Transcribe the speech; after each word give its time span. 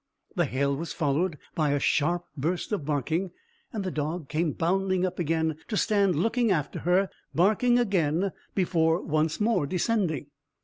The 0.35 0.45
hail 0.45 0.75
was 0.75 0.93
followed 0.93 1.37
by 1.53 1.73
a 1.73 1.79
sharp 1.79 2.25
burst 2.35 2.71
of 2.71 2.83
barking, 2.85 3.29
and 3.71 3.83
the 3.83 3.91
dog 3.91 4.29
came 4.29 4.51
bounding 4.51 5.05
up 5.05 5.19
again, 5.19 5.59
to 5.67 5.77
stand 5.77 6.15
looking 6.15 6.49
after 6.49 6.79
her, 6.79 7.11
barking 7.35 7.77
again 7.77 8.31
before 8.55 8.99
once 9.03 9.39
more 9.39 9.67
descending. 9.67 10.31